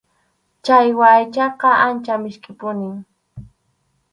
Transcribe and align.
Challwa 0.65 1.07
aychaqa 1.17 1.69
ancha 1.85 2.13
miskʼipunim. 2.23 2.95